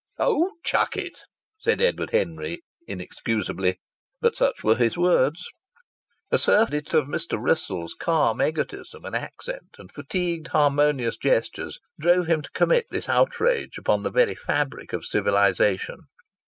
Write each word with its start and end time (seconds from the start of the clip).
"Oh! 0.17 0.53
chuck 0.63 0.97
it!" 0.97 1.13
said 1.59 1.79
Edward 1.79 2.09
Henry, 2.09 2.63
inexcusably 2.87 3.77
but 4.19 4.35
such 4.35 4.63
were 4.63 4.73
his 4.73 4.97
words. 4.97 5.45
A 6.31 6.39
surfeit 6.39 6.95
of 6.95 7.05
Mr. 7.05 7.37
Wrissell's 7.39 7.93
calm 7.93 8.41
egotism 8.41 9.05
and 9.05 9.15
accent 9.15 9.75
and 9.77 9.91
fatigued 9.91 10.47
harmonious 10.47 11.17
gestures 11.17 11.77
drove 11.99 12.25
him 12.25 12.41
to 12.41 12.49
commit 12.49 12.87
this 12.89 13.07
outrage 13.07 13.77
upon 13.77 14.01
the 14.01 14.09
very 14.09 14.33
fabric 14.33 14.91
of 14.91 15.05
civilization. 15.05 15.97